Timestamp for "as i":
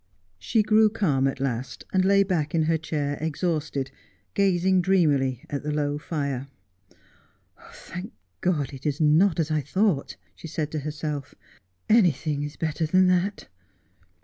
9.39-9.61